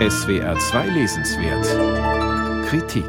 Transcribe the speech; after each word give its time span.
SWR 0.00 0.58
2 0.58 0.88
Lesenswert 0.88 2.66
Kritik 2.66 3.06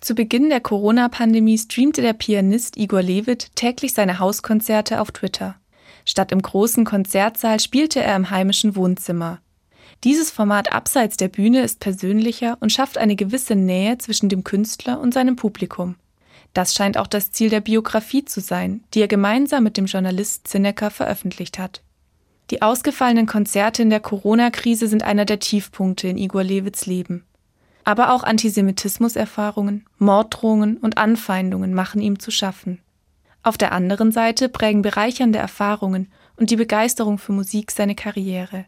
Zu 0.00 0.14
Beginn 0.14 0.48
der 0.48 0.60
Corona-Pandemie 0.60 1.58
streamte 1.58 2.00
der 2.00 2.12
Pianist 2.12 2.76
Igor 2.76 3.02
Levit 3.02 3.50
täglich 3.56 3.92
seine 3.92 4.20
Hauskonzerte 4.20 5.00
auf 5.00 5.10
Twitter. 5.10 5.56
Statt 6.06 6.30
im 6.30 6.40
großen 6.40 6.84
Konzertsaal 6.84 7.58
spielte 7.58 8.00
er 8.00 8.14
im 8.14 8.30
heimischen 8.30 8.76
Wohnzimmer. 8.76 9.40
Dieses 10.04 10.30
Format 10.30 10.72
abseits 10.72 11.16
der 11.16 11.28
Bühne 11.28 11.62
ist 11.62 11.80
persönlicher 11.80 12.58
und 12.60 12.70
schafft 12.70 12.96
eine 12.96 13.16
gewisse 13.16 13.56
Nähe 13.56 13.98
zwischen 13.98 14.28
dem 14.28 14.44
Künstler 14.44 15.00
und 15.00 15.12
seinem 15.12 15.34
Publikum. 15.34 15.96
Das 16.54 16.74
scheint 16.74 16.96
auch 16.96 17.08
das 17.08 17.32
Ziel 17.32 17.50
der 17.50 17.60
Biografie 17.60 18.24
zu 18.24 18.40
sein, 18.40 18.84
die 18.94 19.00
er 19.00 19.08
gemeinsam 19.08 19.64
mit 19.64 19.76
dem 19.76 19.86
Journalist 19.86 20.46
Zinnecker 20.46 20.92
veröffentlicht 20.92 21.58
hat. 21.58 21.82
Die 22.50 22.62
ausgefallenen 22.62 23.26
Konzerte 23.26 23.82
in 23.82 23.90
der 23.90 24.00
Corona-Krise 24.00 24.88
sind 24.88 25.04
einer 25.04 25.24
der 25.24 25.38
Tiefpunkte 25.38 26.08
in 26.08 26.18
Igor 26.18 26.42
Lewits 26.42 26.86
Leben. 26.86 27.24
Aber 27.84 28.12
auch 28.12 28.24
Antisemitismuserfahrungen, 28.24 29.86
Morddrohungen 29.98 30.76
und 30.78 30.98
Anfeindungen 30.98 31.74
machen 31.74 32.00
ihm 32.00 32.18
zu 32.18 32.32
schaffen. 32.32 32.80
Auf 33.42 33.56
der 33.56 33.72
anderen 33.72 34.12
Seite 34.12 34.48
prägen 34.48 34.82
bereichernde 34.82 35.38
Erfahrungen 35.38 36.08
und 36.36 36.50
die 36.50 36.56
Begeisterung 36.56 37.18
für 37.18 37.32
Musik 37.32 37.70
seine 37.70 37.94
Karriere. 37.94 38.66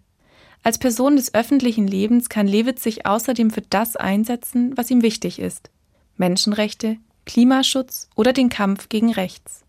Als 0.63 0.79
Person 0.79 1.17
des 1.17 1.35
öffentlichen 1.35 1.89
Lebens 1.89 2.29
kann 2.29 2.47
Lewitz 2.47 2.85
sich 2.85 3.05
außerdem 3.05 3.51
für 3.51 3.63
das 3.63 3.97
einsetzen, 3.97 4.73
was 4.77 4.91
ihm 4.91 5.03
wichtig 5.03 5.41
ist. 5.41 5.71
Menschenrechte, 6.17 6.99
Klimaschutz 7.27 8.09
oder 8.15 8.33
den 8.33 8.49
Kampf 8.49 8.89
gegen 8.89 9.13
Rechts. 9.13 9.65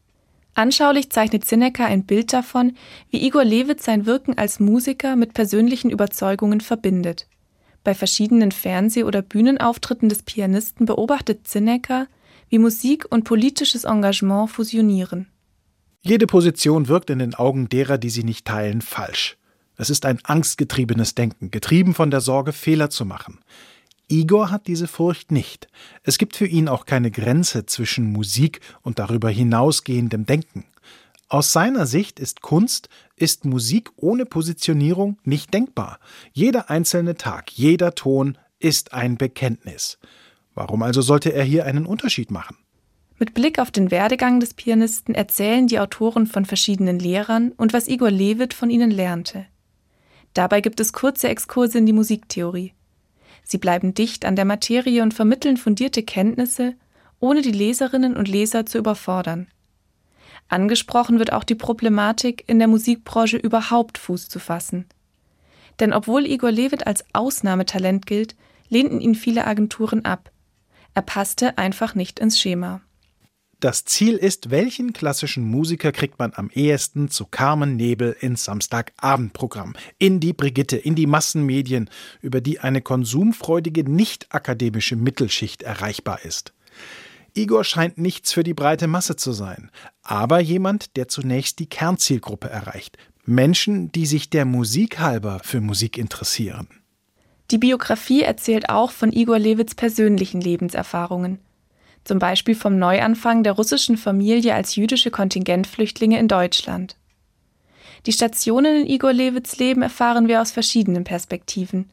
Anschaulich 0.56 1.10
zeichnet 1.10 1.46
Zinecker 1.46 1.86
ein 1.86 2.06
Bild 2.06 2.32
davon, 2.32 2.78
wie 3.10 3.26
Igor 3.26 3.44
Lewitz 3.44 3.86
sein 3.86 4.06
Wirken 4.06 4.38
als 4.38 4.60
Musiker 4.60 5.16
mit 5.16 5.34
persönlichen 5.34 5.90
Überzeugungen 5.90 6.62
verbindet. 6.62 7.28
Bei 7.84 7.94
verschiedenen 7.95 8.52
Fernseh- 8.52 9.04
oder 9.04 9.22
Bühnenauftritten 9.22 10.10
des 10.10 10.23
Pianisten 10.23 10.86
beobachtet 10.86 11.48
Zinecker, 11.48 12.08
wie 12.50 12.60
Musik 12.60 13.06
und 13.10 13.23
politisches 13.23 13.84
Engagement 13.84 14.52
fusionieren. 14.52 15.28
Jede 16.02 16.28
Position 16.28 16.88
wirkt 16.88 17.10
in 17.10 17.20
den 17.20 17.34
Augen 17.34 17.67
derer, 17.67 17.98
die 17.98 18.10
sie 18.10 18.23
nicht 18.23 18.45
teilen, 18.45 18.82
falsch. 18.82 19.38
Es 19.76 19.90
ist 19.90 20.06
ein 20.06 20.20
angstgetriebenes 20.23 21.16
Denken, 21.16 21.50
getrieben 21.50 21.94
von 21.94 22.12
der 22.12 22.22
Sorge, 22.22 22.54
Fehler 22.54 22.90
zu 22.90 23.06
machen. 23.06 23.40
Igor 24.14 24.52
hat 24.52 24.67
diese 24.67 24.88
Furcht 24.88 25.31
nicht. 25.31 25.67
Es 26.03 26.19
gibt 26.19 26.36
für 26.36 26.45
ihn 26.45 26.67
auch 26.67 26.86
keine 26.86 27.09
Grenze 27.09 27.66
zwischen 27.66 28.11
Musik 28.11 28.59
und 28.83 29.00
darüber 29.00 29.30
hinausgehendem 29.30 30.28
Denken. 30.28 30.66
Aus 31.30 31.52
seiner 31.52 31.88
Sicht 31.88 32.20
ist 32.20 32.42
Kunst, 32.42 32.89
ist 33.16 33.44
Musik 33.44 33.89
ohne 33.95 34.28
Positionierung 34.28 35.17
nicht 35.23 35.52
denkbar. 35.52 36.00
Jeder 36.31 36.70
einzelne 36.70 37.16
Tag, 37.16 37.52
jeder 37.53 37.95
Ton 37.95 38.38
ist 38.59 38.94
ein 38.94 39.17
Bekenntnis. 39.17 39.97
Warum 40.53 40.83
also 40.83 41.02
sollte 41.02 41.33
er 41.33 41.44
hier 41.44 41.66
einen 41.66 41.88
Unterschied 41.88 42.30
machen? 42.30 42.58
Mit 43.17 43.33
Blick 43.33 43.58
auf 43.58 43.72
den 43.72 43.89
Werdegang 43.89 44.39
des 44.39 44.53
Pianisten 44.53 45.16
erzählen 45.16 45.66
die 45.66 45.80
Autoren 45.80 46.27
von 46.27 46.45
verschiedenen 46.45 47.00
Lehrern 47.00 47.52
und 47.58 47.73
was 47.73 47.88
Igor 47.88 48.11
Levit 48.11 48.53
von 48.53 48.70
ihnen 48.70 48.92
lernte. 48.92 49.48
Dabei 50.36 50.61
gibt 50.61 50.80
es 50.80 50.94
kurze 50.94 51.30
Exkurse 51.30 51.80
in 51.80 51.88
die 51.88 51.94
Musiktheorie. 51.94 52.73
Sie 53.44 53.58
bleiben 53.58 53.94
dicht 53.94 54.25
an 54.25 54.36
der 54.36 54.45
Materie 54.45 55.03
und 55.03 55.13
vermitteln 55.13 55.58
fundierte 55.58 56.03
Kenntnisse, 56.03 56.75
ohne 57.19 57.41
die 57.41 57.52
Leserinnen 57.52 58.16
und 58.16 58.27
Leser 58.27 58.66
zu 58.66 58.77
überfordern. 58.77 59.47
Angesprochen 60.49 61.19
wird 61.19 61.33
auch 61.33 61.44
die 61.44 61.55
Problematik, 61.55 62.44
in 62.47 62.59
der 62.59 62.67
Musikbranche 62.67 63.38
überhaupt 63.38 63.97
Fuß 63.97 64.30
zu 64.30 64.39
fassen. 64.39 64.86
Denn 65.80 65.94
obwohl 65.94 66.27
Igor 66.27 66.52
Levit 66.52 66.86
als 66.86 67.03
Ausnahmetalent 67.14 68.05
gilt, 68.05 68.36
lehnten 68.69 69.02
ihn 69.02 69.16
viele 69.16 69.47
Agenturen 69.47 70.05
ab. 70.05 70.31
Er 70.93 71.02
passte 71.02 71.58
einfach 71.58 71.95
nicht 71.95 72.20
ins 72.20 72.39
Schema. 72.39 72.82
Das 73.64 73.86
Ziel 73.86 74.18
ist, 74.18 74.52
welchen 74.52 74.92
klassischen 74.92 75.46
Musiker 75.46 75.94
kriegt 75.94 76.20
man 76.20 76.34
am 76.36 76.50
ehesten 76.50 77.08
zu 77.08 77.26
Carmen 77.26 77.78
Nebel 77.78 78.14
ins 78.20 78.44
Samstagabendprogramm, 78.44 79.74
in 79.98 80.20
die 80.20 80.34
Brigitte, 80.34 80.76
in 80.76 80.96
die 80.96 81.08
Massenmedien, 81.08 81.90
über 82.20 82.42
die 82.42 82.60
eine 82.60 82.82
konsumfreudige, 82.82 83.90
nicht 83.90 84.36
akademische 84.36 84.98
Mittelschicht 84.98 85.64
erreichbar 85.64 86.26
ist. 86.26 86.52
Igor 87.36 87.64
scheint 87.64 87.98
nichts 87.98 88.34
für 88.34 88.44
die 88.44 88.54
breite 88.54 88.88
Masse 88.88 89.16
zu 89.16 89.32
sein, 89.32 89.72
aber 90.02 90.42
jemand, 90.42 90.98
der 90.98 91.08
zunächst 91.08 91.60
die 91.60 91.70
Kernzielgruppe 91.70 92.50
erreicht. 92.50 92.98
Menschen, 93.24 93.94
die 93.94 94.08
sich 94.08 94.30
der 94.30 94.44
Musik 94.44 95.00
halber 95.00 95.40
für 95.42 95.62
Musik 95.62 95.98
interessieren. 95.98 96.68
Die 97.50 97.60
Biografie 97.60 98.24
erzählt 98.24 98.68
auch 98.68 98.92
von 98.92 99.14
Igor 99.14 99.40
Lewits 99.40 99.74
persönlichen 99.74 100.42
Lebenserfahrungen 100.42 101.40
zum 102.03 102.19
Beispiel 102.19 102.55
vom 102.55 102.77
Neuanfang 102.77 103.43
der 103.43 103.53
russischen 103.53 103.97
Familie 103.97 104.55
als 104.55 104.75
jüdische 104.75 105.11
Kontingentflüchtlinge 105.11 106.19
in 106.19 106.27
Deutschland. 106.27 106.95
Die 108.05 108.11
Stationen 108.11 108.81
in 108.81 108.87
Igor 108.87 109.14
Lewits 109.14 109.58
Leben 109.58 109.81
erfahren 109.81 110.27
wir 110.27 110.41
aus 110.41 110.52
verschiedenen 110.52 111.05
Perspektiven. 111.05 111.89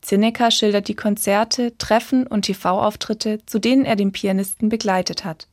Zinecker 0.00 0.50
schildert 0.50 0.88
die 0.88 0.96
Konzerte, 0.96 1.76
Treffen 1.78 2.26
und 2.26 2.42
TV-Auftritte, 2.42 3.40
zu 3.46 3.58
denen 3.58 3.84
er 3.84 3.96
den 3.96 4.12
Pianisten 4.12 4.68
begleitet 4.68 5.24
hat. 5.24 5.46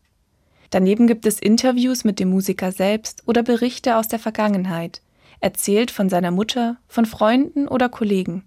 Daneben 0.72 1.08
gibt 1.08 1.26
es 1.26 1.40
Interviews 1.40 2.04
mit 2.04 2.20
dem 2.20 2.30
Musiker 2.30 2.72
selbst 2.72 3.24
oder 3.26 3.42
Berichte 3.42 3.96
aus 3.96 4.08
der 4.08 4.20
Vergangenheit, 4.20 5.02
erzählt 5.40 5.90
von 5.90 6.10
seiner 6.10 6.32
Mutter, 6.32 6.78
von 6.88 7.06
Freunden 7.06 7.68
oder 7.68 7.90
Kollegen. 7.90 8.44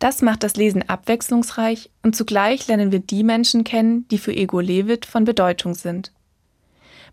Das 0.00 0.22
macht 0.22 0.42
das 0.42 0.56
Lesen 0.56 0.88
abwechslungsreich 0.88 1.90
und 2.02 2.16
zugleich 2.16 2.66
lernen 2.66 2.90
wir 2.90 3.00
die 3.00 3.22
Menschen 3.22 3.64
kennen, 3.64 4.08
die 4.08 4.16
für 4.16 4.34
Ego 4.34 4.58
Levit 4.58 5.04
von 5.04 5.24
Bedeutung 5.24 5.74
sind. 5.74 6.10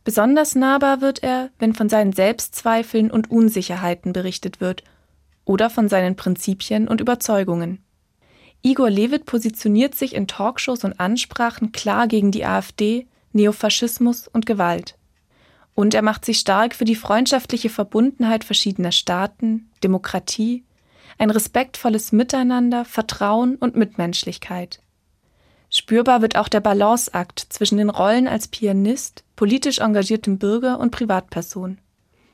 Besonders 0.05 0.55
nahbar 0.55 1.01
wird 1.01 1.21
er, 1.21 1.49
wenn 1.59 1.75
von 1.75 1.89
seinen 1.89 2.13
Selbstzweifeln 2.13 3.11
und 3.11 3.29
Unsicherheiten 3.29 4.13
berichtet 4.13 4.61
wird 4.61 4.85
oder 5.43 5.69
von 5.69 5.89
seinen 5.89 6.15
Prinzipien 6.15 6.87
und 6.87 7.01
Überzeugungen. 7.01 7.83
Igor 8.61 8.89
Levit 8.89 9.25
positioniert 9.25 9.93
sich 9.93 10.15
in 10.15 10.25
Talkshows 10.25 10.85
und 10.85 10.97
Ansprachen 10.97 11.73
klar 11.73 12.07
gegen 12.07 12.31
die 12.31 12.45
AfD, 12.45 13.05
Neofaschismus 13.33 14.29
und 14.29 14.45
Gewalt. 14.45 14.97
Und 15.75 15.93
er 15.93 16.01
macht 16.01 16.23
sich 16.23 16.39
stark 16.39 16.73
für 16.73 16.85
die 16.85 16.95
freundschaftliche 16.95 17.69
Verbundenheit 17.69 18.45
verschiedener 18.45 18.93
Staaten, 18.93 19.69
Demokratie 19.83 20.63
ein 21.17 21.29
respektvolles 21.29 22.11
Miteinander, 22.11 22.85
Vertrauen 22.85 23.55
und 23.55 23.75
Mitmenschlichkeit. 23.75 24.79
Spürbar 25.69 26.21
wird 26.21 26.37
auch 26.37 26.47
der 26.47 26.61
Balanceakt 26.61 27.39
zwischen 27.49 27.77
den 27.77 27.89
Rollen 27.89 28.27
als 28.27 28.47
Pianist, 28.47 29.23
politisch 29.35 29.79
engagiertem 29.79 30.37
Bürger 30.37 30.79
und 30.79 30.91
Privatperson. 30.91 31.79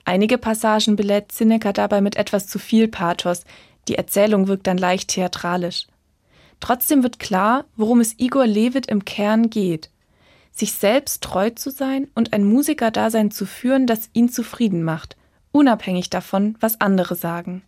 Einige 0.05 0.37
Passagen 0.37 0.95
belädt 0.95 1.31
Zinecker 1.31 1.73
dabei 1.73 2.01
mit 2.01 2.15
etwas 2.15 2.47
zu 2.47 2.59
viel 2.59 2.87
Pathos, 2.87 3.45
die 3.87 3.95
Erzählung 3.95 4.47
wirkt 4.47 4.67
dann 4.67 4.77
leicht 4.77 5.09
theatralisch. 5.09 5.87
Trotzdem 6.59 7.03
wird 7.03 7.19
klar, 7.19 7.65
worum 7.75 7.99
es 7.99 8.17
Igor 8.19 8.45
Levit 8.45 8.85
im 8.87 9.03
Kern 9.03 9.49
geht. 9.49 9.89
Sich 10.51 10.73
selbst 10.73 11.23
treu 11.23 11.49
zu 11.49 11.71
sein 11.71 12.07
und 12.15 12.31
ein 12.31 12.45
Musikerdasein 12.45 13.31
zu 13.31 13.45
führen, 13.45 13.87
das 13.87 14.09
ihn 14.13 14.29
zufrieden 14.29 14.83
macht, 14.83 15.17
unabhängig 15.51 16.09
davon, 16.09 16.55
was 16.59 16.79
andere 16.79 17.15
sagen. 17.15 17.63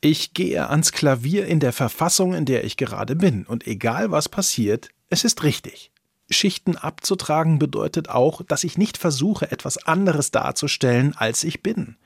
Ich 0.00 0.32
gehe 0.32 0.68
ans 0.68 0.92
Klavier 0.92 1.46
in 1.46 1.58
der 1.58 1.72
Verfassung, 1.72 2.32
in 2.34 2.44
der 2.44 2.62
ich 2.62 2.76
gerade 2.76 3.16
bin, 3.16 3.44
und 3.44 3.66
egal 3.66 4.12
was 4.12 4.28
passiert, 4.28 4.90
es 5.10 5.24
ist 5.24 5.42
richtig. 5.42 5.90
Schichten 6.30 6.76
abzutragen 6.76 7.58
bedeutet 7.58 8.08
auch, 8.08 8.42
dass 8.42 8.62
ich 8.62 8.78
nicht 8.78 8.96
versuche, 8.96 9.50
etwas 9.50 9.78
anderes 9.78 10.30
darzustellen, 10.30 11.14
als 11.16 11.42
ich 11.42 11.62
bin. 11.62 11.96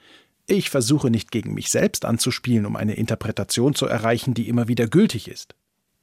Ich 0.47 0.71
versuche 0.71 1.11
nicht 1.11 1.31
gegen 1.31 1.53
mich 1.53 1.71
selbst 1.71 2.07
anzuspielen, 2.07 2.65
um 2.65 2.77
eine 2.77 2.95
Interpretation 2.95 3.75
zu 3.75 3.87
erreichen, 3.87 4.33
die 4.33 4.49
immer 4.49 4.69
wieder 4.69 4.87
gültig 4.87 5.29
ist. 5.29 5.55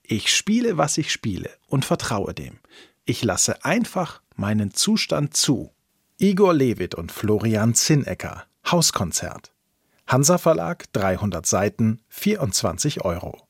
Ich 0.03 0.31
spiele, 0.31 0.77
was 0.77 0.97
ich 0.97 1.11
spiele 1.11 1.49
und 1.67 1.85
vertraue 1.85 2.35
dem. 2.35 2.59
Ich 3.05 3.23
lasse 3.23 3.65
einfach 3.65 4.21
meinen 4.35 4.73
Zustand 4.73 5.35
zu. 5.35 5.71
Igor 6.19 6.53
Levit 6.53 6.93
und 6.93 7.11
Florian 7.11 7.73
Zinnecker 7.73 8.45
Hauskonzert 8.69 9.51
Hansa 10.11 10.39
Verlag 10.39 10.91
300 10.93 11.45
Seiten 11.45 12.01
24 12.09 13.05
Euro 13.05 13.43